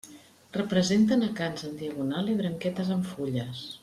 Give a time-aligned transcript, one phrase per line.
[0.55, 3.63] Representen acants en diagonal i branquetes amb fulles.